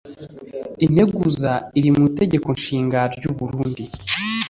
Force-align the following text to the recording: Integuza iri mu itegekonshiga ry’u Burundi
Integuza 0.85 1.51
iri 1.77 1.89
mu 1.95 2.01
itegekonshiga 2.09 2.99
ry’u 3.15 3.33
Burundi 3.37 3.83